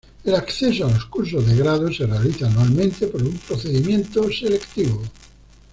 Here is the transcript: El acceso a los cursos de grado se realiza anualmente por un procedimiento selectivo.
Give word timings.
El 0.23 0.33
acceso 0.33 0.87
a 0.87 0.89
los 0.89 1.05
cursos 1.05 1.45
de 1.45 1.55
grado 1.57 1.93
se 1.93 2.07
realiza 2.07 2.47
anualmente 2.47 3.05
por 3.05 3.21
un 3.21 3.37
procedimiento 3.37 4.31
selectivo. 4.33 4.99